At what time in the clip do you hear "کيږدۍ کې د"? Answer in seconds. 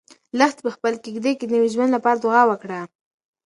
1.05-1.51